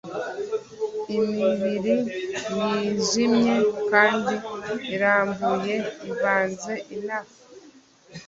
imibiri 1.17 1.95
yijimye 2.61 3.57
kandi 3.91 4.33
irambuye 4.95 5.75
ivanze, 6.09 6.73
inama 6.95 7.33